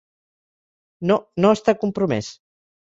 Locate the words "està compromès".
1.61-2.35